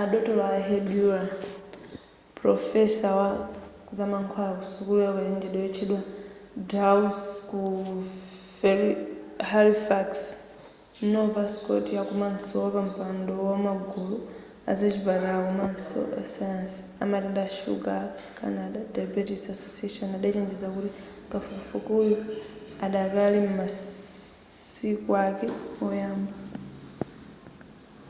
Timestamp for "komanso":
12.08-12.52, 15.48-16.00